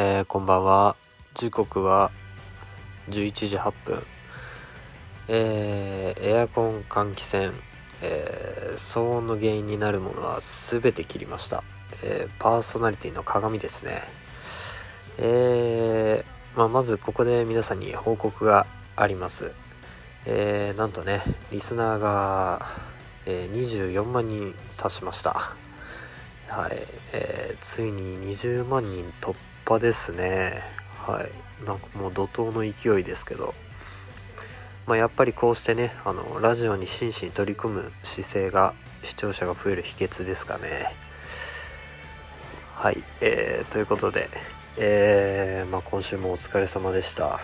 [0.00, 0.94] えー、こんばんは。
[1.34, 2.12] 時刻は
[3.08, 4.00] 11時8分。
[5.26, 7.52] えー、エアコン換気扇、
[8.00, 11.64] えー、騒音の原因になるものは全て切りました、
[12.04, 14.04] えパーソナリティの鏡ですね。
[15.18, 19.50] えまあ、まずここで皆さんに報告があります。
[20.26, 22.64] えなんとねリスナーが、
[23.26, 25.56] え24万人達しました。
[26.46, 26.78] はい、
[27.12, 29.34] えー、ついに20万人突
[29.68, 30.62] 破ですね。
[30.96, 31.66] はい。
[31.66, 33.54] なんかもう怒涛の勢いですけど。
[34.86, 38.72] まあ、やっぱりこうしてねあのラジオに真摯に取り組む姿勢が
[39.02, 40.86] 視聴者が増える秘訣ですかね。
[42.74, 44.30] はい、えー、ということで、
[44.78, 47.40] えーまあ、今週もお疲れ様でした。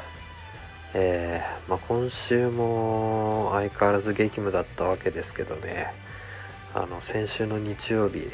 [0.95, 5.93] えー、まあ、今週も相変わらず激務だったわけですけどね。
[6.73, 8.31] あの先週の日曜日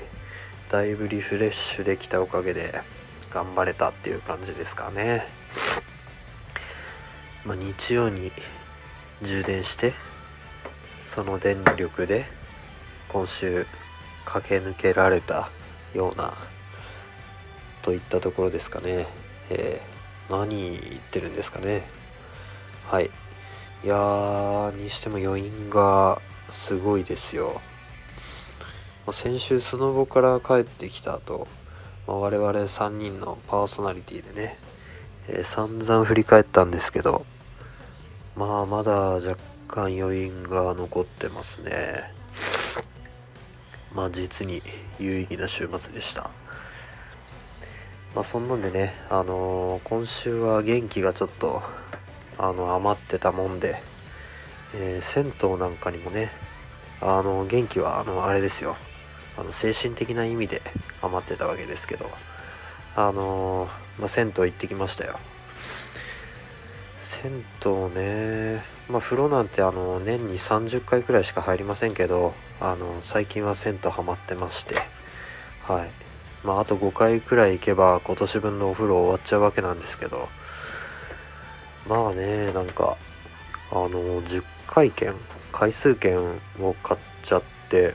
[0.70, 2.80] だいぶリフレッシュできたおかげで
[3.32, 5.26] 頑張れたっていう感じですかね。
[7.44, 8.32] まあ、日曜に
[9.22, 9.94] 充電して
[11.02, 12.26] その電力で
[13.08, 13.66] 今週
[14.24, 15.50] 駆け抜けられた
[15.94, 16.34] ような
[17.82, 19.06] といったところですかね。
[19.50, 21.88] えー、何言ってるんですかね。
[22.88, 23.10] はい。
[23.82, 26.20] いやー、にしても余韻が
[26.50, 27.60] すごいですよ。
[29.10, 31.48] 先週スノボから帰ってきた後、
[32.10, 34.58] まあ、我々3人のパーソナリティでね、
[35.28, 37.24] えー、散々振り返ったんですけど
[38.34, 39.36] まあまだ若
[39.68, 42.12] 干余韻が残ってますね。
[43.94, 44.60] まあ実に
[44.98, 46.30] 有意義な週末でした。
[48.12, 51.62] まあそんなんでねあのー、今週は元気がちょっと
[52.38, 53.80] あの余ってたもんで、
[54.74, 56.32] えー、銭湯なんかにもね
[57.00, 58.74] あの元気はあのあれですよ。
[59.40, 60.62] あの精神的な意味で
[61.02, 62.10] 余ってたわけですけど
[62.96, 65.18] あのまあ、銭湯行ってきましたよ。
[67.02, 74.76] 銭湯ねまあ風呂なんてあの年に30回くらいしか入りませんけどあの最近は銭湯ハマってまして
[75.62, 75.90] はい。
[76.44, 80.28] まああと5回くらい行けば今年分のお風呂終わっちゃうわけなんですけど
[81.88, 82.96] まあねなんか
[83.70, 83.90] あの
[84.22, 85.14] 10回券
[85.52, 86.18] 回数券
[86.60, 87.94] を買っちゃって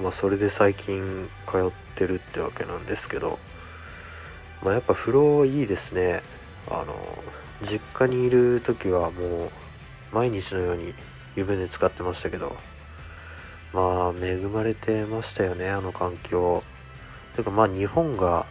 [0.00, 3.38] まあそれで最近通ってるってわけなんですけど
[4.62, 6.22] まあやっぱ風呂いいですね。
[6.68, 6.94] あの
[7.62, 9.50] 実家にいる時はもう
[10.12, 10.94] 毎日のように
[11.36, 12.56] 湯船使ってましたけど
[13.72, 16.62] まあ恵まれてましたよねあの環境。
[17.36, 18.46] てかまあ日本が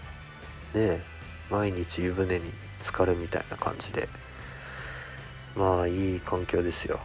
[0.73, 1.01] ね
[1.49, 4.09] 毎日湯船に浸かるみたいな感じで
[5.55, 6.99] まあいい環境ですよ。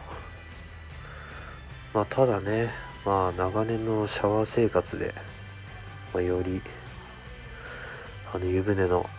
[1.93, 2.69] まあただね
[3.09, 5.15] まあ長年のシャワー生活で、
[6.13, 6.61] まあ、より
[8.31, 9.09] あの湯船の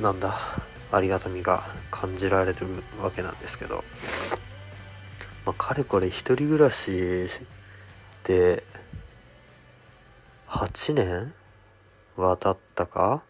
[0.00, 0.38] なんだ
[0.92, 2.68] ありがたみが感じられてる
[3.02, 3.82] わけなんですけど、
[5.44, 7.28] まあ、かれこれ一人暮らし
[8.22, 8.62] で
[10.46, 11.34] 8年
[12.16, 13.24] は経ったか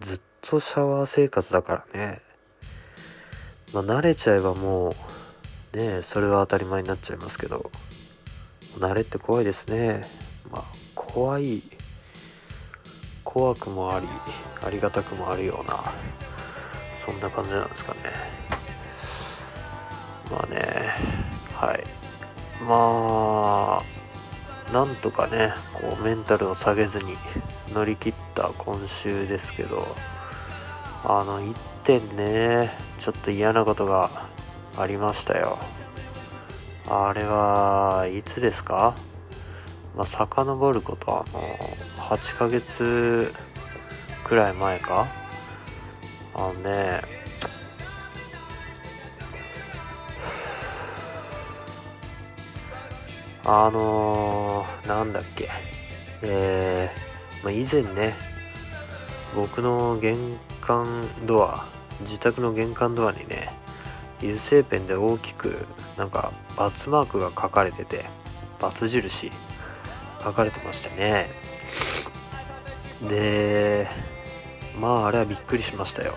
[0.00, 2.22] ずっとシャワー生活だからね。
[3.72, 4.96] まあ慣れちゃえばも
[5.74, 7.70] うねそれは当たり前になっちゃいますけど。
[8.80, 10.08] 慣れって怖いですね。
[10.50, 10.64] まあ
[10.94, 11.62] 怖い
[13.22, 14.08] 怖くもあり
[14.62, 15.84] ありがたくもあるような
[16.96, 17.98] そんな感じなんですかね。
[20.30, 20.94] まあね
[21.54, 21.84] はい。
[22.66, 27.16] まあなんとかねこうメンタルを下げずに
[27.74, 29.86] 乗り切った今週ですけど
[31.04, 31.54] あの1
[31.84, 34.10] 点ねちょっと嫌なことが
[34.76, 35.58] ありましたよ。
[36.92, 38.96] あれはいつですか？
[39.96, 41.56] まあ、遡ることはあの
[41.98, 43.32] 8ヶ月
[44.24, 45.06] くらい前か？
[46.34, 47.00] あのね
[53.44, 55.48] あのー、なんだっけ？
[56.22, 58.14] えー、まあ、以前ね
[59.36, 60.16] 僕の玄
[60.60, 61.66] 関ドア
[62.00, 63.52] 自宅の玄関ドアにね
[64.22, 68.04] 油性ペンで大きくなんか×マークが書かれてて
[68.58, 69.32] ×印
[70.22, 71.28] 書かれてましたね。
[73.08, 73.88] で
[74.78, 76.14] まああれはびっくりしましたよ。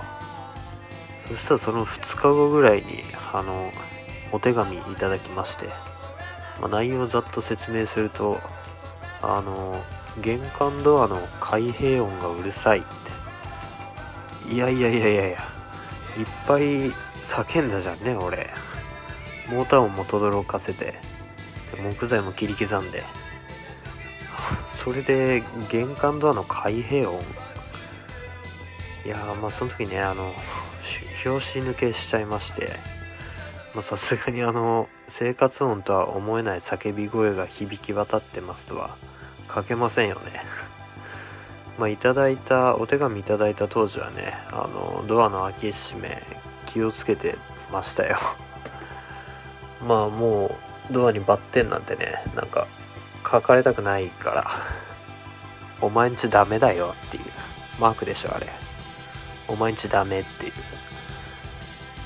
[1.29, 3.71] そしたらその2日後ぐらいにあの
[4.31, 5.67] お手紙いただきまして、
[6.59, 8.39] まあ、内容をざっと説明すると
[9.21, 9.81] あの
[10.21, 14.53] 玄関ドアの開閉音がうるさいって。
[14.53, 15.37] いやいやいやいやいやいっ
[16.45, 16.91] ぱい
[17.23, 18.49] 叫んだじゃんね俺。
[19.49, 20.95] モーター音も轟かせて。
[21.81, 23.03] 木材も切り刻んで。
[24.67, 27.23] それで玄関ドアの開閉音。
[29.05, 30.33] いやーまあその時ねあの
[31.23, 32.93] 拍子抜けしちゃいまして。
[33.81, 38.95] さすがにあの生活音とは思えない叫び声が響き渡ってますとは
[39.53, 40.45] 書けませんよね。
[41.79, 46.21] まあいただいたお手紙いただいた当時はねあのドアの開け閉め
[46.73, 47.37] 気をつけて
[47.71, 48.17] ましたよ。
[49.87, 50.57] まあも
[50.89, 52.67] うドアにバッテンなんてねなんか
[53.29, 54.51] 書かれたくないから
[55.79, 57.23] お前んちダメだよっていう
[57.79, 58.47] マークでしょあれ。
[59.47, 60.53] お前んちダメっていう。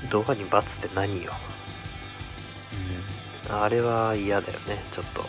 [0.09, 1.33] ドアに罰って何よ。
[3.49, 3.55] うん。
[3.55, 5.25] あれは嫌だよねちょっと、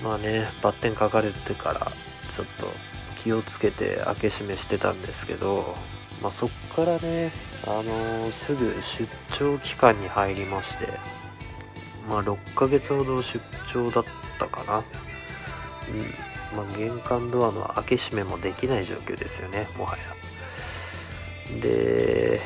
[0.00, 1.80] うん、まあねバッテン書かれてから
[2.34, 2.66] ちょっと
[3.22, 5.76] 気をつけて開け閉めしてたんですけど
[6.22, 7.32] まあそっからね
[7.66, 10.86] あのー、すぐ出張期間に入りまして
[12.08, 14.04] まあ6ヶ月ほど出張だっ
[14.38, 14.78] たかな。
[14.78, 14.84] うん。
[16.56, 21.60] まあ玄関ドアの開け閉めもできない状況ですよねもはや。
[21.60, 22.40] で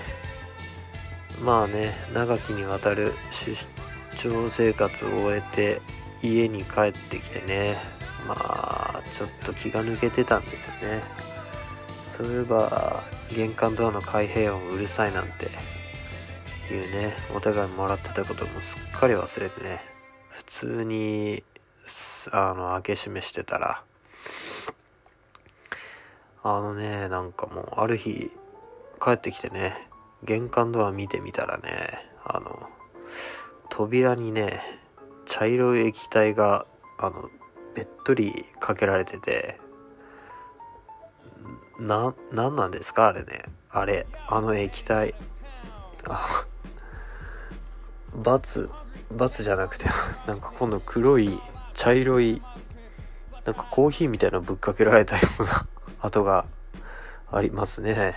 [1.42, 3.56] まあね長きにわたる出
[4.16, 5.80] 張生活を終えて
[6.22, 7.76] 家に帰ってきてね
[8.26, 11.02] まあちょっと気が抜けてたんですよね。
[12.16, 13.02] そういえば
[13.34, 15.46] 玄関ドアの開閉音うるさいなんて
[16.72, 19.80] いうねお互いもらってたこともすっかり忘れてね。
[20.30, 21.42] 普通に
[22.32, 23.82] あの開け閉めしてたら。
[26.46, 28.30] あのねなんかもうある日
[29.02, 29.88] 帰ってきてね
[30.24, 32.68] 玄関ドア見てみたらねあの
[33.70, 34.60] 扉にね
[35.24, 36.66] 茶色い液体が
[36.98, 37.30] あの
[37.74, 39.60] べっとりかけられてて。
[41.78, 43.08] な何なんですか？
[43.08, 43.42] あれね。
[43.70, 45.14] あれあの液体。
[46.06, 46.44] あ
[48.14, 48.70] バツ
[49.10, 49.86] バツじゃなくて
[50.26, 51.40] なんか今度黒い
[51.72, 52.42] 茶色い
[53.44, 55.66] なんかコーヒーみたいなぶっかけられたような
[56.00, 56.44] 跡が
[57.32, 58.16] ありますね。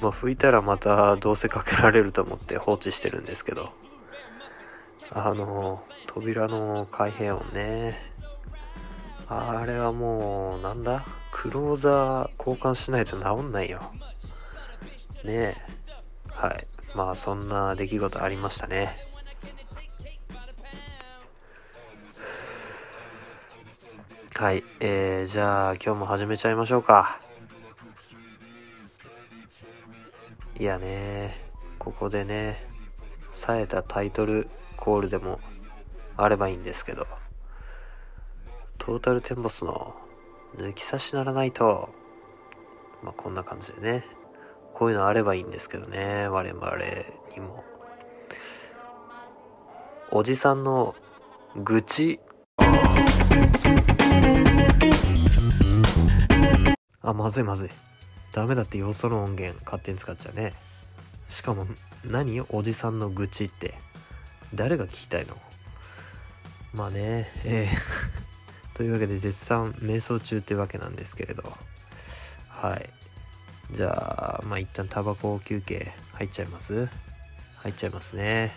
[0.00, 3.72] まあ拭いたらまたどうせかけられると思って放置してるんですけど。
[5.14, 8.11] あの扉の開閉音ね。
[9.32, 11.04] あれはもうなんだ？
[11.30, 13.80] クローザー交換しないと治んないよ。
[15.24, 15.56] ねえ。
[16.28, 16.66] はい。
[16.94, 18.96] まあそんな出来事ありましたね。
[24.34, 27.20] はい、えー、じゃあ今日も始めちゃいましょうか。
[30.58, 31.40] いやね、
[31.78, 32.66] ここでね、
[33.30, 35.38] 冴えたタイトルコールでも
[36.16, 37.06] あればいいんですけど、
[38.78, 39.94] トータルテンボスの
[40.56, 41.94] 抜き差しならないと、
[43.02, 44.04] まあこんな感じでね、
[44.74, 46.62] こういうのあればいいんですけどね、我々
[47.34, 47.64] にも。
[50.10, 50.94] おじさんの
[51.56, 52.20] 愚痴
[57.00, 57.70] あ、まずいまずい。
[58.32, 60.54] ダメだって要素の音源勝手に使っちゃうね。
[61.28, 61.66] しかも、
[62.04, 62.40] 何？
[62.50, 63.74] おじさんの愚痴って。
[64.54, 65.36] 誰が聞きたいの？
[66.74, 68.31] まあね、えー
[68.74, 71.44] というわけで絶賛瞑想中ってわけなんですけれど。
[72.48, 72.90] はい。
[73.72, 76.88] じゃあ、まあ一旦タバコ休憩入っちゃいます？
[77.56, 78.52] 入っちゃいますね。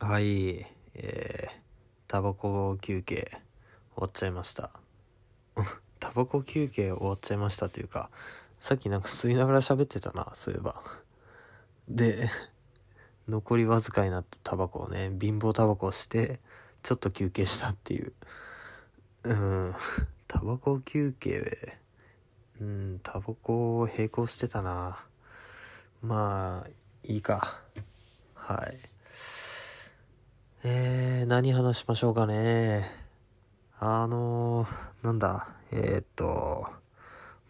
[0.00, 0.64] はい、
[0.94, 1.50] えー、
[2.06, 3.28] タバコ休憩
[3.94, 4.70] 終わっちゃいました。
[5.98, 8.10] タバコ休憩終わっちゃいましたというか、
[8.60, 10.82] さっきなんか吸いながら喋ってたな、そういえば。
[11.88, 12.28] で、
[13.28, 16.40] 残りわずかになったタバコをね、貧乏タバコをして、
[16.82, 18.12] ちょっと休憩したっていう。
[19.24, 19.74] うん、
[20.28, 21.78] タバコ休憩、
[22.60, 25.04] うん、タバコを並行してたな。
[26.02, 26.70] まあ、
[27.02, 27.60] いいか。
[28.34, 28.78] はい。
[30.62, 32.90] えー、何話しましょうかね。
[33.78, 36.66] あのー、なんだ、えー、っと、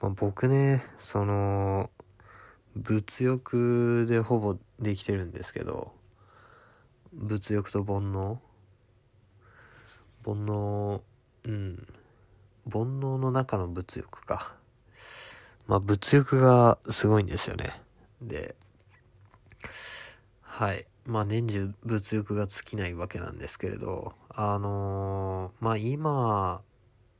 [0.00, 1.90] まあ、僕ね、その、
[2.76, 5.92] 物欲でほぼできてるんですけど、
[7.12, 8.36] 物欲と煩悩？
[10.24, 11.00] 煩悩、
[11.44, 11.86] うん。
[12.70, 14.54] 煩悩の中の物欲か。
[15.66, 17.80] まあ、物欲がすごいんですよね。
[18.20, 18.54] で、
[20.42, 20.86] はい。
[21.06, 26.60] まあ年中物欲が尽きないわけなんですけれど、あのー、まあ今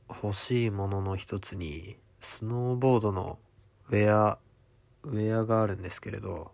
[0.09, 3.39] 欲しいものの一つに、スノーボードの
[3.89, 4.37] ウェア、
[5.03, 6.51] ウェアがあるんですけれど、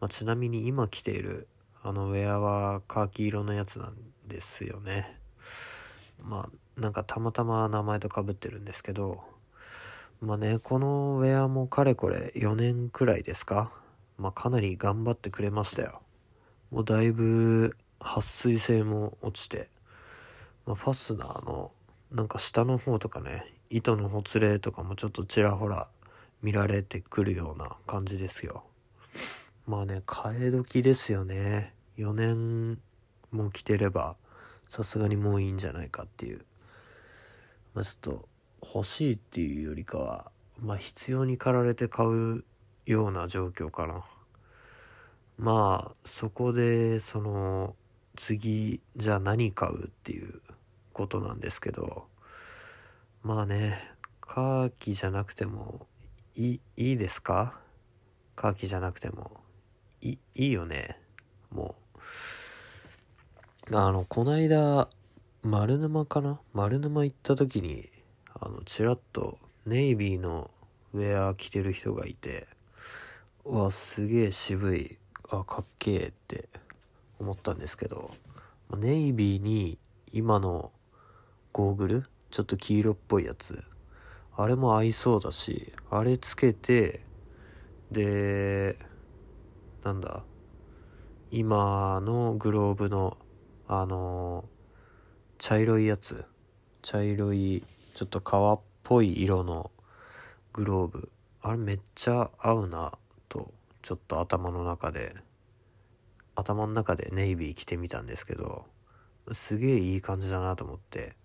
[0.00, 1.48] まあ、ちなみに今着ている
[1.82, 3.94] あのウェアはカーキ色のやつなん
[4.26, 5.18] ですよね。
[6.22, 9.22] まあなんかたまたま名前とかぶってるんですけど、
[10.20, 13.72] まあね、このウェアもかれこれ4年くらいですか？
[14.16, 16.00] まあかなり頑張ってくれましたよ。
[16.70, 19.68] もうだいぶ撥水性も落ちて、
[20.66, 21.70] まあ、ファスナーの
[22.10, 25.88] なんか下の方とかね糸のほつれとかもちょっとちらほら
[26.44, 28.64] 見られてくるような感じですよ。
[29.66, 31.74] まあね替え時ですよね。
[31.96, 32.78] 4年
[33.30, 34.16] も着てれば
[34.68, 36.44] さすがにもういいんじゃないかっていう。
[37.72, 38.28] まあちょっと
[38.62, 42.44] 欲しいっていうよりかはまあ必要に駆られて買う
[42.84, 44.04] ような状況かな。
[45.38, 47.74] まあそこでその
[48.16, 50.42] 次じゃあ何買うっていう
[50.92, 52.06] ことなんですけど
[53.22, 53.78] まあね
[54.20, 55.86] カーキじゃなくても
[56.36, 57.60] いいいですか？
[58.34, 59.40] カーキじゃなくても。
[60.00, 60.98] いいいよね。
[61.52, 61.76] も
[63.70, 63.76] う。
[63.76, 64.88] あのこないだ
[65.42, 66.40] 丸沼かな？
[66.52, 67.88] 丸沼行った時に
[68.34, 70.50] あのちらっとネイビーの
[70.92, 72.48] ウェア着てる人がいて
[73.44, 74.98] うわすげえ渋い。
[75.30, 76.48] あかっけえって
[77.20, 78.10] 思ったんですけど
[78.76, 79.78] ネイビーに
[80.12, 80.72] 今の
[81.52, 82.04] ゴーグル？
[82.30, 83.62] ちょっと黄色っぽいやつ
[84.36, 87.02] あれも合いそうだしあれつけて
[87.92, 88.76] で
[89.84, 90.24] なんだ
[91.30, 93.16] 今のグローブの
[93.68, 94.44] あの
[95.38, 96.24] 茶色いやつ
[96.82, 97.62] 茶色い
[97.94, 99.70] ちょっと革っぽい色の
[100.52, 101.10] グローブ
[101.40, 102.92] あれめっちゃ合うな
[103.28, 105.14] とちょっと頭の中で
[106.34, 108.66] 頭の中でネイビー着てみたんですけど
[109.30, 111.16] すげえいい感じだなと思って。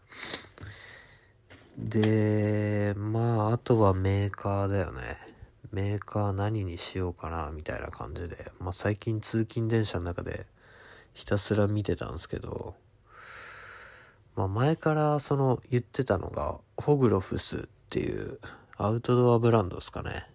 [1.80, 5.18] でまああとはメーカーだよね。
[5.72, 10.46] メーカー何にしようかなみたいな感じで、まあ、最近通勤電車の中で
[11.14, 12.76] ひたすら見てたんですけど、
[14.36, 17.60] まあ、前からその言ってたのがホグロフスっ
[17.90, 18.40] ていう
[18.78, 20.28] アウトドアブランドですかね。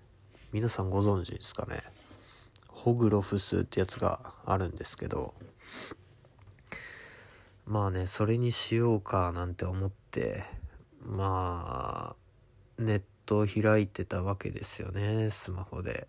[0.53, 1.83] 皆さんご存知ですかね。
[2.69, 5.35] ホグロフスってやつがあるんですけど。
[7.67, 10.45] まあねそれにしようかなんて思って
[11.04, 12.16] ま
[12.78, 16.08] あネットを開いてたわけですよねスマホで、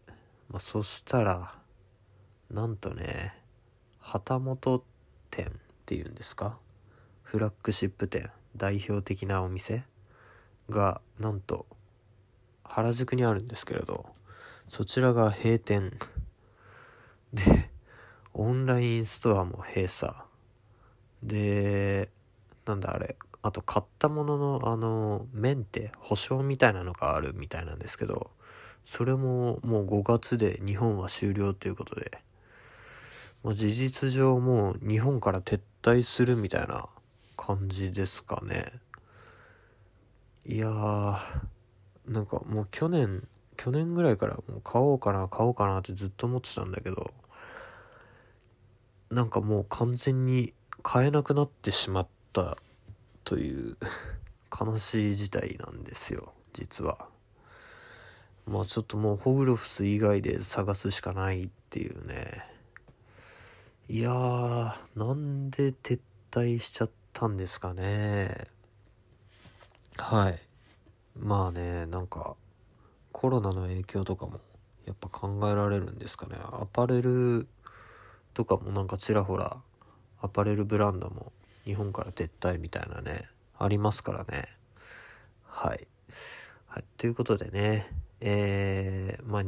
[0.50, 1.54] まあ、そしたら
[2.50, 3.36] なんとね
[4.00, 4.84] 旗本
[5.30, 5.50] 店っ
[5.86, 6.58] ていうんですか？
[7.24, 9.84] フラッグシップ店代表的なお店
[10.70, 11.66] がなんと
[12.64, 14.06] 原宿にあるんですけれど
[14.68, 15.92] そちらが閉店。
[17.34, 17.70] で
[18.34, 20.14] オンラインストアも閉鎖。
[21.22, 22.10] で
[22.66, 28.32] なんだあれあと買ったもののあのメンテ保証みたいなのがあるみたいなんですけど
[28.84, 32.12] それももう5月で日本は終了ということで、
[33.44, 36.90] まあ、事実上もう日本から撤退するみたいな
[37.38, 38.66] 感じですかね。
[40.48, 41.18] いやー
[42.08, 47.14] なんかもう去年去年ぐらいからもう買おうかな買おうかなってずっと思ってたんだけど
[49.12, 52.58] なんかもう完全に買えなくなってしまった
[53.26, 53.76] という
[54.58, 57.10] 悲しい事態なんですよ実は。
[58.48, 62.46] まあちょっともうホグロフス以外で探すしかないっていうね。
[63.90, 66.00] いやーなんで撤
[66.32, 68.48] 退しちゃったんですかね。
[69.98, 70.40] はい。
[71.18, 72.36] まあねなんか
[73.12, 74.40] コロナの影響とかも
[74.86, 76.36] やっぱ考えられるんですかね。
[76.40, 77.48] アパレル
[78.36, 79.58] とかもなんかちらほら
[80.22, 81.32] アパレルブランドも
[81.66, 84.48] 日本から撤退みたいなねありますからね
[85.44, 85.88] はい、
[86.68, 87.92] はい、ということでね
[88.22, 89.44] えー、まあ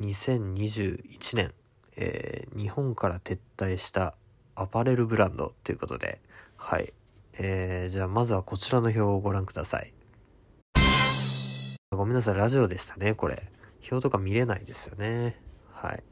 [0.00, 1.52] 2021年、
[1.96, 4.14] えー、日本から撤退した
[4.54, 6.20] アパレルブランドということで
[6.56, 6.92] はい
[7.38, 9.92] えー、じゃあまずはこちらの表をご覧ください
[11.96, 13.42] ごめんなさい、ラジオでしたね、これ。
[13.90, 15.40] 表とか見れないですよね。
[15.72, 16.02] はい。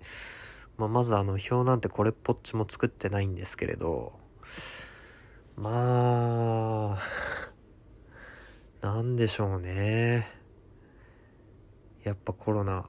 [0.78, 4.18] まあ、まずあの、表なんてこれっぽっちも作ってないんですけれど、
[5.56, 6.98] まあ、
[8.80, 10.28] なんでしょうね。
[12.02, 12.86] やっぱコロナ、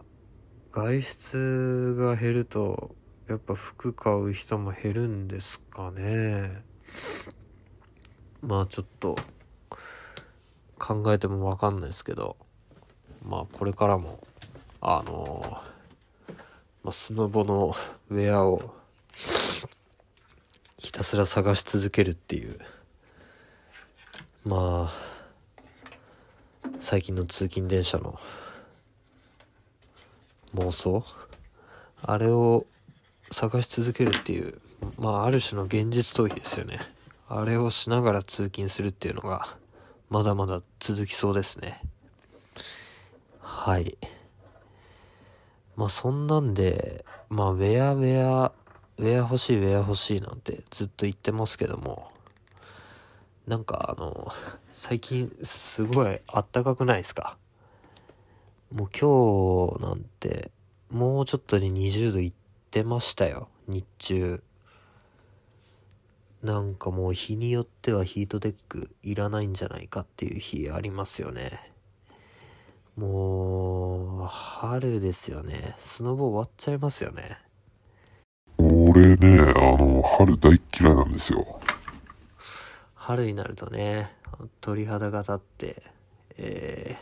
[0.71, 2.95] 外出が減ると、
[3.27, 6.63] やっぱ服買う人も減るんですかね。
[8.41, 9.15] まあちょっと、
[10.77, 12.35] 考えてもわかんないですけど、
[13.23, 14.19] まあこれからも
[14.81, 15.43] あの
[16.83, 17.75] まあ、スノボの
[18.11, 18.75] ウェアを
[20.85, 22.59] ひたすら探し続けるっていう。
[24.45, 24.93] まあ
[26.79, 28.19] 最近の通勤電車の
[30.53, 31.03] 妄想？
[32.03, 32.67] あれを
[33.31, 34.61] 探し続けるっていう。
[34.99, 36.79] まあある種の現実逃避ですよね。
[37.27, 39.57] あれをしながら通勤するっていうのが
[40.11, 41.81] まだまだ続きそうですね。
[43.39, 43.97] はい。
[45.75, 48.51] まあそんなんで、まあウェアウェア
[48.97, 52.11] ウェア欲しいウェア欲しいなんてずっと言ってますけども、
[53.47, 54.31] なんかあの、
[54.71, 57.37] 最近すごいあったかくないですか？
[58.71, 60.51] もう今日なんて、
[60.89, 62.33] もうちょっとで20度いっ
[62.71, 64.41] てましたよ、日中。
[66.41, 71.71] なんかもう日によってはヒートテックいらないんじゃないかっていう日ありますよね。
[72.95, 75.75] もう、春ですよね。
[75.79, 77.39] スノボ終わっちゃいますよね。
[78.95, 81.59] 俺ね、あの、春大嫌いなんですよ。
[82.93, 84.09] 春になるとね、
[84.61, 85.83] 鳥肌が立って、
[86.37, 86.95] え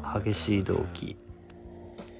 [0.00, 1.16] ー、激しい動悸、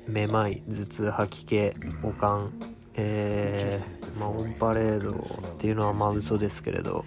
[0.08, 1.72] めまい、頭痛、吐き気、
[2.02, 2.52] 悪寒、
[2.96, 7.04] えー、まあ、オンパレードっていうのはまあ嘘ですけれど、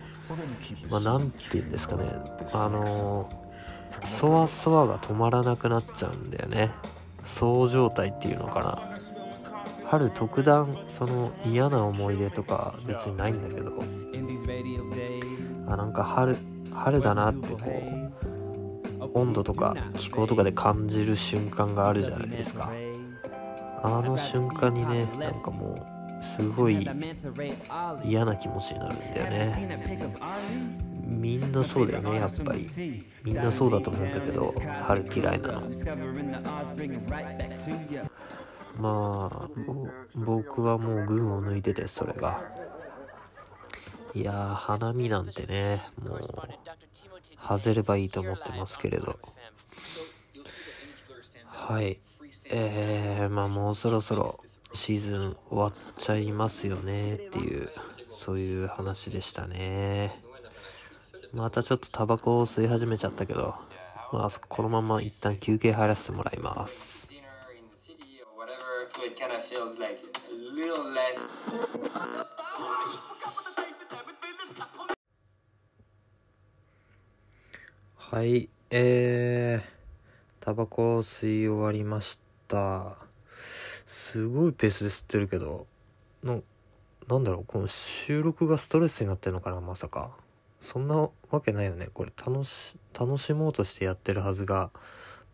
[0.89, 2.05] まあ、なんて言うんですかね、
[2.53, 3.29] あの、
[4.05, 6.71] そわそわが止まらなくなっちゃうんだよね。
[7.25, 8.94] そう状態っていうのかな。
[9.95, 13.81] 春特段その嫌な思い出とか別にないんだけど
[15.67, 16.35] あなんか春
[16.73, 17.71] 春だなってこ
[19.05, 22.69] う温度とか気候とかで感じる瞬間があるじゃないですか。
[23.83, 25.75] あの瞬間にねなんかも
[26.19, 26.85] うすごい
[28.03, 29.79] 嫌な気持ちになるんだよね。
[31.07, 33.05] みんなそうだよねやっぱり。
[33.23, 35.61] みんなそうだと思うんだけど春嫌いなの。
[38.79, 39.50] まあ
[40.15, 42.44] 僕はもう群を抜いててそれが。
[44.13, 46.20] いやー花見なんてねもう
[47.41, 49.20] 外ればいいと思ってますけれど。
[51.46, 52.00] はい。
[52.46, 54.39] えー、まあもうそろそろ
[54.74, 57.72] シーズン終わっちゃいますよねっていう
[58.12, 60.22] そういう話でしたね。
[61.34, 63.55] またちょっとタバコを吸い始めちゃったけど
[64.13, 67.14] まあこのまま一旦休憩入らせてもらいます。
[68.95, 71.20] So it kind of feels like a little less.
[77.98, 82.98] はい、えー、タバコを吸い終わりました。
[83.85, 85.67] すごいペースで吸ってるけど、
[86.24, 86.43] の、
[87.09, 90.17] なんだろう、この収録がストレスになってるのかな、まさか。
[90.61, 91.89] そんなわけないよね。
[91.93, 94.72] これ楽し、楽しもうとしてやってるはずが、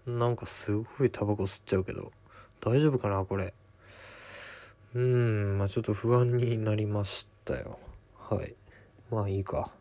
[0.07, 2.11] なんかすごいタバコ吸っちゃうけど。
[2.63, 3.53] 大丈夫かなこれ。
[4.93, 7.79] うん、まあちょっと不安になりましたよ。
[8.17, 8.55] はい。
[9.09, 9.71] まあいいか。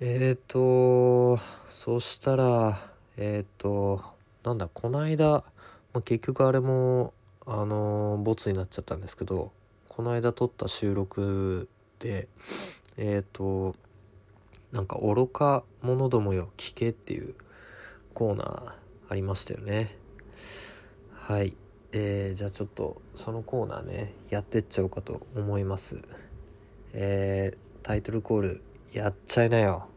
[0.00, 1.38] えーと、
[1.70, 2.78] そしたら、
[3.16, 4.02] えーと、
[4.44, 5.44] なんだ、こないだ、
[5.94, 7.14] まあ、結局あれも、
[7.46, 9.52] あのー、ボツになっちゃったんですけど、
[9.88, 12.28] この間撮った収録で、
[12.98, 13.74] えーと、
[14.72, 17.34] なんか愚か者どもよ聞けっていう
[18.12, 18.72] コーナー
[19.08, 19.96] ありましたよね。
[21.28, 21.56] はい。
[21.90, 26.00] えー、じゃあちょっとそのコーナーねやってっちゃおうかと思います。
[26.92, 28.62] えー、タイトルコール
[28.92, 29.88] やっちゃいなよ。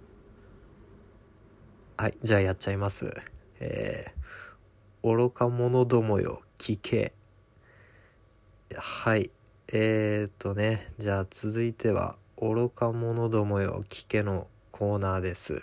[1.97, 3.15] はいじゃあやっちゃいます。
[3.59, 7.13] えー、愚か者どもよ聞け。
[8.75, 9.29] はい。
[9.71, 15.61] えー、っとねじゃあ続いては愚か者どもよ聞けのコーナーです。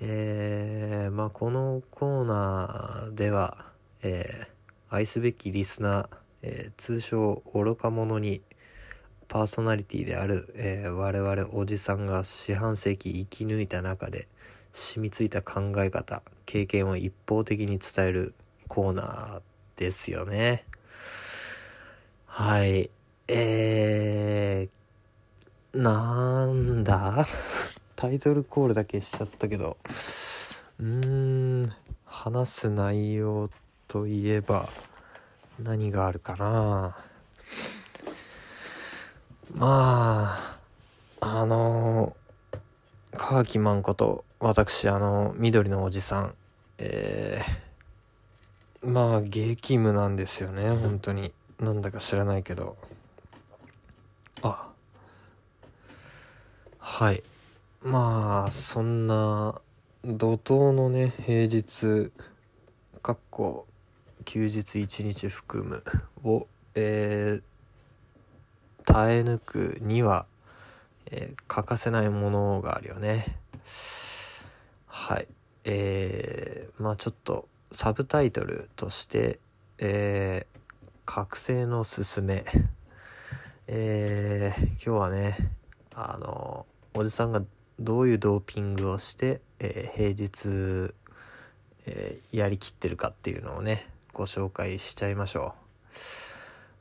[0.00, 3.69] えー、まあこのコーナーでは
[4.02, 4.60] えー
[4.92, 6.08] 愛すべきリスナー、
[6.42, 8.42] えー、通称愚か者に
[9.28, 14.26] パーソナリティである、えー、我々おじさんが四半世紀生き抜いた中で
[14.72, 18.34] 染みついた考え方経験を一方的に伝える
[18.66, 19.40] コーナー
[19.76, 20.64] ですよね。
[22.26, 22.90] はい。
[23.28, 27.26] えー、なんだ？
[27.94, 29.76] タイトルコールだけしちゃったけど。
[30.80, 31.72] うーん
[32.04, 33.48] 話す内容
[33.90, 34.68] といえば
[35.58, 36.96] 何があるかな。
[39.52, 40.58] まあ
[41.20, 42.14] あの
[43.16, 46.34] 川木マンこと私あの緑のおじさん
[46.78, 51.32] えー、まあ激務なんですよね本当に。
[51.58, 52.76] なんだか知らないけど。
[54.42, 54.68] あ
[56.78, 57.24] はい。
[57.82, 59.60] まあそんな
[60.04, 62.12] 怒涛のね平日
[63.02, 63.66] かっこ
[64.24, 65.82] 休日1日含む
[66.22, 70.26] を、えー、耐え抜くには、
[71.10, 73.36] えー、欠かせないものがあるよね。
[74.86, 75.28] はい。
[75.64, 79.38] えー、まあちょっとサブタイトルとして
[79.82, 80.60] えー、
[81.06, 82.44] 覚醒のすすめ。
[83.66, 85.52] えー、今日はね
[85.94, 87.42] あのおじさんが
[87.78, 90.92] どういうドーピングをして、えー、平日、
[91.86, 95.54] えー、やりきってるかっていうのをねご紹介しちゃいましょ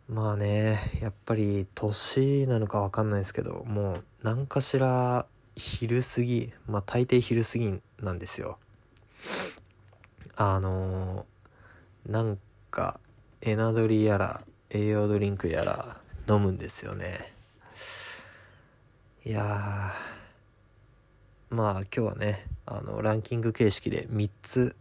[0.09, 0.13] う。
[0.13, 8.57] まあねやっぱり年なのかわかんないですけどもう何かしら昼過ぎまあ大抵昼過ぎなんですよ。
[10.35, 12.39] あのー、なん
[12.71, 12.99] か
[13.41, 17.33] エナドリやら栄養ドリンクやら飲むんですよね。
[19.25, 19.91] いや
[21.49, 24.75] まあ今日はねあのランキング形式で3つ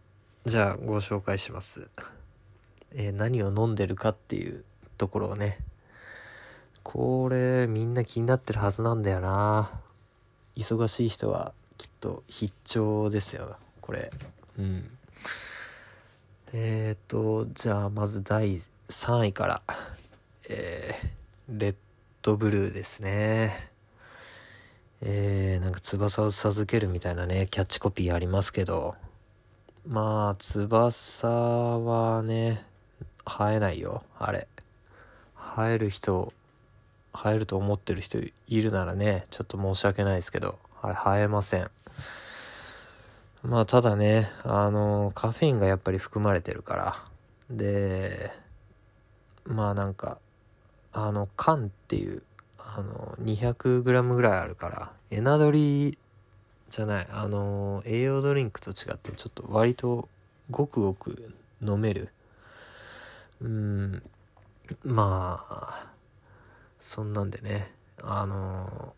[0.45, 1.89] じゃあご紹介します、
[2.93, 4.63] えー、何を飲んでるかっていう
[4.97, 5.59] ところをね
[6.83, 9.81] これみんな気になってるはずなんだよな。
[10.55, 14.11] 忙しい人はきっと必聴ですよこれ。
[14.57, 14.89] うん。
[16.51, 19.61] えっ、とじゃあまず第3位から
[20.51, 21.75] えー、レッ
[22.23, 23.51] ドブルーですね。
[25.01, 28.95] えー、なんか翼を授けるみたいなねキャッチコピーありますけど。
[29.87, 32.65] まあ翼はね
[33.29, 34.47] 生えないよあれ。
[35.35, 36.33] 生える人
[37.13, 41.69] 生えると思ってる人いるならねちょっと申し訳ないですけどあれ生えません。
[43.43, 46.95] まあただねあのカフェインがやっぱり含まれてるから。
[47.49, 48.31] で
[49.45, 50.19] まあなんか
[50.93, 52.21] あの缶っていう
[52.59, 55.97] あの 200g ぐらいあるからエナドリ
[56.69, 60.07] じゃないあの栄養ドリンクと違ってちょっと割と
[60.51, 62.09] ごくごく飲める
[63.41, 64.03] うん。
[64.83, 65.93] まあ
[66.79, 67.71] そんなんでね
[68.01, 68.93] あの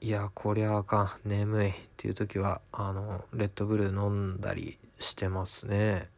[0.00, 1.28] いやこりゃあかん。
[1.28, 1.68] 眠い。
[1.70, 6.08] っていう時はあのレッドブル飲んだりしてますね。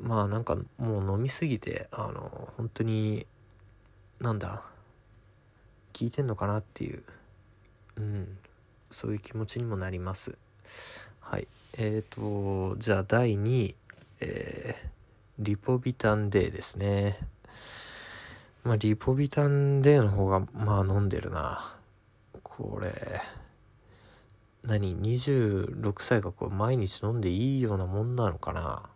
[0.00, 3.26] まあなんかもう飲みすぎてあの本当に
[4.20, 4.62] なんだ
[5.92, 7.02] 聞いてんのかなっていう
[7.96, 8.38] うん。
[8.90, 10.38] そういう気持ちにもなります。
[11.20, 11.48] はい。
[11.78, 13.74] えーとじゃあ第2位
[14.20, 14.88] えー、
[15.38, 17.18] リポビタン D ですね。
[18.64, 21.74] まあリポビタン D の方がまあ飲んでるな。
[22.42, 23.20] これ
[24.64, 28.88] 何？26歳がこう毎日飲んでいいようなもんなのかな、ま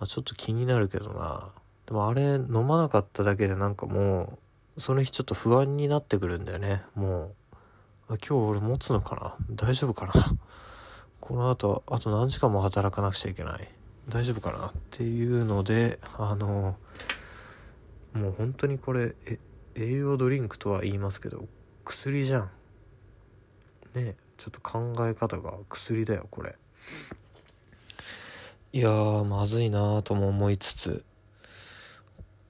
[0.00, 1.50] あ、ちょっと気になるけどな。
[1.86, 4.38] でもあれ飲まなかっただけでなんかも
[4.76, 6.82] うその日ちょっと不安になってくるんだよね。
[6.94, 7.34] もう
[8.10, 9.56] あ今日俺持つのかな？
[9.56, 10.36] 大丈夫かな？
[11.18, 13.68] この後あと何時間も働かなくちゃいけない。
[14.08, 14.68] 大丈夫かな？
[14.68, 16.76] っていうのであの
[18.12, 19.14] もう本当にこれ
[19.74, 21.46] 栄養ドリンクとは言いますけど
[21.84, 22.50] 薬じゃん。
[23.94, 26.56] ねちょっと考え方が薬だよこれ。
[28.72, 28.90] いや
[29.24, 31.04] まずいなとも思いつつ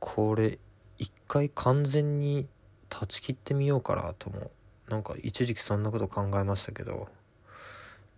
[0.01, 0.59] これ
[0.99, 2.49] 一回完全に
[2.89, 4.51] 断ち切ってみようかなとも
[4.89, 7.09] なんか一時期そんなこと考えましたけど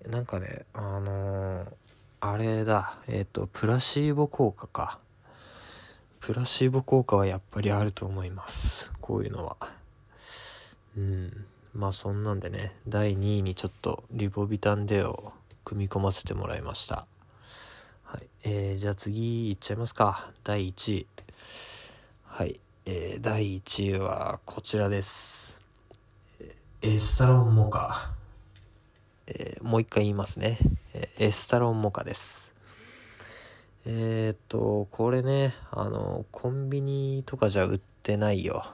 [0.07, 1.72] なんかねあのー、
[2.20, 2.94] あれだ。
[3.07, 4.98] えっ、ー、とプラシーボ効果か。
[6.20, 8.90] プラシーボ効果はやっぱりあると思います。
[9.00, 9.57] こういうのは。
[10.96, 11.46] うん。
[11.74, 12.74] まあそんなんでね。
[12.88, 15.33] 第2位にちょっとリボビタンデを
[15.64, 17.07] 組み込ませてもらいました。
[18.02, 18.26] はい。
[18.44, 20.31] えー、じゃあ次いっちゃいますか。
[20.42, 21.07] 第1位。
[22.24, 25.61] はい、えー、第1位はこちらです。
[26.81, 28.12] エスタロンモカ、
[29.31, 30.59] えー、もう一回言いますね。
[31.19, 32.55] エスタロンモカです。
[33.85, 38.64] えー、っとこれねあのコンビニとかじゃ売ってないよ。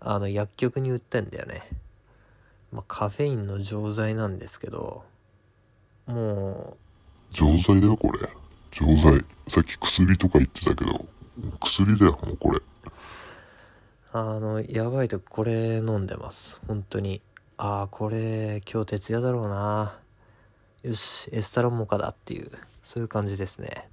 [0.00, 1.62] あの薬局に売ってんだよね、
[2.72, 5.04] まあ、カフェインの錠剤なんですけど
[6.06, 6.76] も
[7.32, 8.18] う錠剤だよこれ。
[8.72, 9.24] 錠剤。
[9.48, 11.06] さっき薬とか言ってたけど
[11.58, 12.60] 薬だよもうこれ。
[14.12, 16.60] あのやばいとこれ飲んでます。
[16.66, 17.22] 本当に
[17.62, 19.98] ああこれ今日徹夜だろうな。
[20.82, 22.50] よしエスタロンモカだっていう
[22.82, 23.86] そういう感じですね。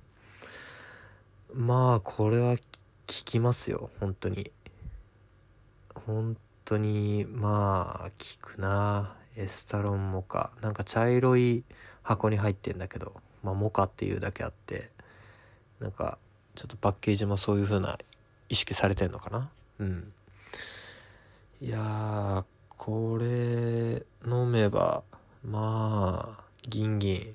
[1.54, 2.62] まあこれは効
[3.08, 4.54] きますよ本当に。
[6.06, 8.10] 本当にまあ
[8.42, 10.52] 効くなエスタロンモカ。
[10.62, 11.66] なんか茶色い
[12.04, 14.92] 箱に入ってんだけどまあモカっていうだけあって
[15.82, 16.18] なんか
[16.56, 17.98] ちょっとパッケージもそういう風な
[18.48, 19.50] 意識されてんのかな。
[19.80, 20.14] うん。
[21.60, 22.46] いや
[22.78, 25.04] これ飲めば
[25.44, 27.34] まあギンギン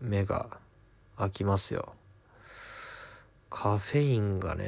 [0.00, 0.48] 目が
[1.16, 1.94] 開きますよ。
[3.50, 4.64] カフェインがね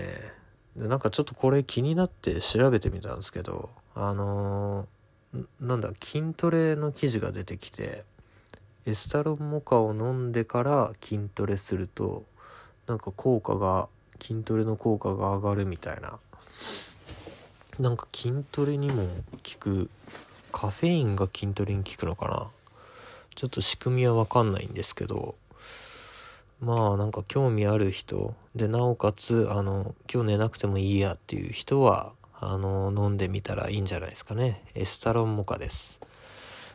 [0.76, 8.04] でなんかちょっとこれ気になって調べてみたんですけどあのー、なんだ筋トレの記事が出てきて
[8.84, 12.24] エスタロンモカを飲んでから筋トレすると
[12.86, 13.88] なんか効果が
[14.20, 16.20] 筋トレの効果が上がるみたいな
[17.78, 19.10] なんか筋トレにも効
[19.58, 19.90] く
[20.50, 22.50] カフェインが筋トレに効くのかな。
[23.34, 25.34] ちょっと仕組みは分かんないんですけど。
[26.60, 28.34] まあなんか興味ある人。
[28.54, 34.62] でなおかつあの今日寝なくてもいいやっていう人はあの飲んでみたらいいんじゃないですかね。
[34.74, 36.00] エスタロンモカです。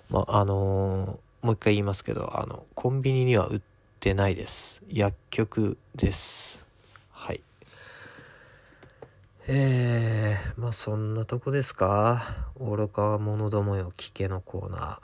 [0.09, 3.61] まああのもう一回言いますけどあのコンビニには売っ
[3.99, 4.83] てないです。
[4.87, 6.63] 薬局です。
[7.11, 7.41] はい。
[9.47, 12.21] えー、まあそんなとこですか？
[12.59, 14.99] 愚か者どもよ聞けのコーナ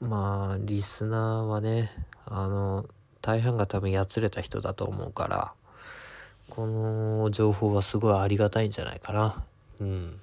[0.00, 0.06] ー。
[0.06, 1.90] まあリスナーはね
[2.26, 2.84] あの
[3.22, 5.52] 大半が多分やつれた人だと思うから
[6.50, 9.42] この情報はすごいありがたいんじゃないかな。
[9.80, 10.20] うん。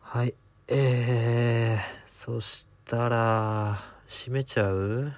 [0.00, 0.34] はい
[0.66, 5.12] えー、そしたら閉めちゃう？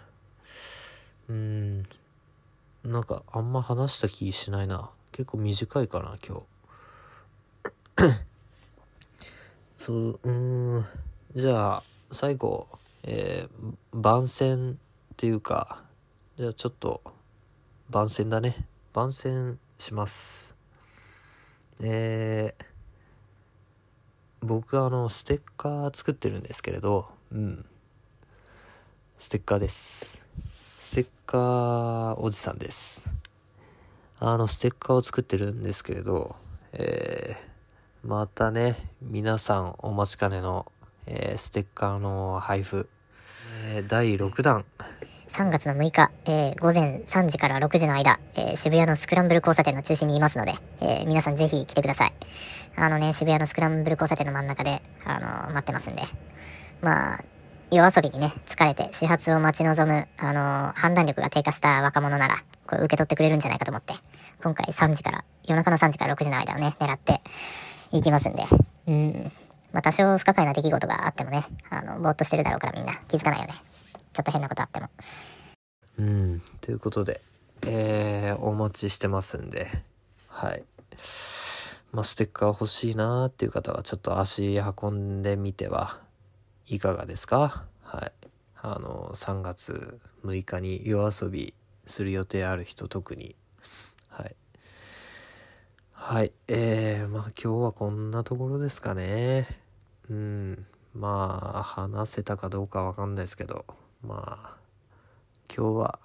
[1.31, 1.83] うん。
[2.85, 4.91] なんかあんま話した気しないな。
[5.13, 6.43] 結構短いかな今
[7.99, 8.17] 日。
[9.77, 10.87] そううん。
[11.35, 12.67] じゃあ最後
[13.05, 14.75] えー、番宣っ
[15.17, 15.83] ていうか
[16.39, 17.03] じゃあちょっと
[17.91, 18.67] 番宣だね。
[18.93, 20.55] 番宣します。
[21.81, 22.65] えー、
[24.41, 27.67] 僕あのステッカー作ってるんですけれどうん。
[29.19, 30.21] ステッカーです。
[30.79, 33.22] ステッカーおじさんです
[34.25, 36.37] あのステッカーを作ってるんですけれど
[36.75, 40.71] えー、またね皆さんお待ちかねの、
[41.07, 42.89] えー、ステッカーの配布、
[43.67, 44.65] えー、第6弾
[45.29, 52.13] 3月の6日、えー、午前3時から6時の間、えー、渋谷のスクランブル交差点の中心にいますので、えー、皆さんぜひ来てください。
[52.77, 56.03] あのね、渋谷のスクランブル交差点の真ん中で、あの待ってますんで。
[56.83, 57.25] まあ、
[57.73, 63.95] 夜遊びにね、疲れて始発を待ち望む、あの判断力が低下した若者なら、これ受け取ってくれるんじゃないかと思って、
[64.43, 67.23] 今回3時から、夜中の3時から6時の間をね、狙って
[67.91, 68.43] いきますんで。
[68.89, 69.33] うん。
[69.73, 73.55] まあ、多少不可解な出来事があってもね、あの、ぼーっとしてるだろうからみんな気づかないよね。
[74.13, 74.91] ちょっと変なことあっても。
[75.99, 77.23] うん、ということで、
[77.63, 79.69] えー、お待ちしてますんで、
[80.29, 80.63] はい。
[81.91, 86.12] まあ、ステッカー欲しいなーっていう方は、ちょっと足運んでみては
[86.75, 87.67] いかがですか？
[87.83, 88.13] はい。
[88.57, 91.53] あの、3月6日に夜遊び
[91.87, 93.37] する予定ある人特に、
[94.09, 94.37] はい。
[95.93, 96.33] はい。
[96.49, 99.61] えー、まあ今日はこんなところですかね。
[100.09, 100.67] うん。
[100.95, 103.67] まあ、話せたかどうかわかんないですけど、
[104.03, 104.57] まあ、
[105.55, 105.99] 今日は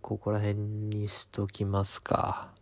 [0.00, 2.52] ここら辺にしときますか。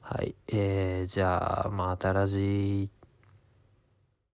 [0.00, 0.34] はい。
[0.48, 2.90] えー、じゃあ、まあ、新しい